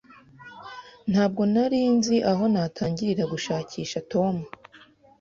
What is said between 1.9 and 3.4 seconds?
nzi aho natangirira